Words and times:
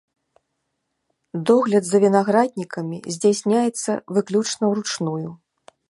Догляд 1.51 1.85
за 1.89 1.97
вінаграднікамі 2.05 2.97
здзяйсняецца 3.17 3.91
выключна 4.19 4.63
ўручную. 4.75 5.29